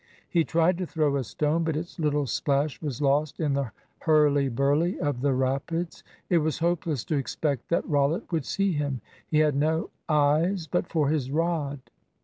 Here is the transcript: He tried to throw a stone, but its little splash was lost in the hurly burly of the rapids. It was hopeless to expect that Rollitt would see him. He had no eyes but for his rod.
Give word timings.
He 0.27 0.43
tried 0.43 0.79
to 0.79 0.87
throw 0.87 1.15
a 1.15 1.23
stone, 1.23 1.63
but 1.63 1.77
its 1.77 1.99
little 1.99 2.25
splash 2.25 2.81
was 2.81 3.03
lost 3.03 3.39
in 3.39 3.53
the 3.53 3.71
hurly 3.99 4.49
burly 4.49 4.99
of 4.99 5.21
the 5.21 5.31
rapids. 5.31 6.03
It 6.27 6.39
was 6.39 6.57
hopeless 6.57 7.03
to 7.05 7.17
expect 7.17 7.69
that 7.69 7.87
Rollitt 7.87 8.31
would 8.31 8.45
see 8.45 8.71
him. 8.71 9.01
He 9.27 9.37
had 9.41 9.55
no 9.55 9.91
eyes 10.09 10.65
but 10.65 10.87
for 10.87 11.09
his 11.09 11.29
rod. 11.29 11.81